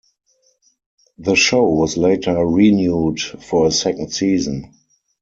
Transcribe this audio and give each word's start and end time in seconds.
The 1.19 1.35
show 1.35 1.61
was 1.61 1.95
later 1.95 2.43
renewed 2.43 3.21
for 3.21 3.67
a 3.67 3.71
second 3.71 4.09
season. 4.11 4.73